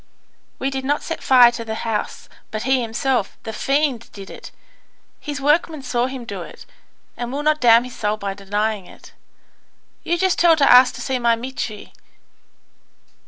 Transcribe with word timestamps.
"We 0.57 0.71
did 0.71 0.83
not 0.83 1.03
set 1.03 1.21
fire 1.21 1.51
to 1.51 1.63
the 1.63 1.75
house, 1.85 2.27
but 2.49 2.63
he 2.63 2.81
himself, 2.81 3.37
the 3.43 3.53
fiend, 3.53 4.11
did 4.11 4.31
it; 4.31 4.49
his 5.19 5.39
workman 5.39 5.83
saw 5.83 6.07
him 6.07 6.25
do 6.25 6.41
it, 6.41 6.65
and 7.15 7.31
will 7.31 7.43
not 7.43 7.61
damn 7.61 7.83
his 7.83 7.95
soul 7.97 8.17
by 8.17 8.33
denying 8.33 8.87
it. 8.87 9.13
You 10.03 10.17
just 10.17 10.39
tell 10.39 10.55
to 10.55 10.67
ask 10.71 10.95
to 10.95 11.01
see 11.01 11.19
my 11.19 11.35
Mitri. 11.35 11.93